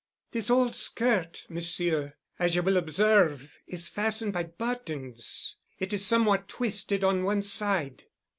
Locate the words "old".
0.49-0.75